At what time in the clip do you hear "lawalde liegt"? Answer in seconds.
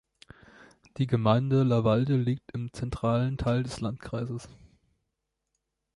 1.61-2.53